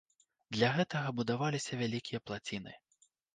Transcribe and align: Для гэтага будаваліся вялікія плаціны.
Для 0.55 0.69
гэтага 0.77 1.09
будаваліся 1.19 1.79
вялікія 1.83 2.21
плаціны. 2.31 2.73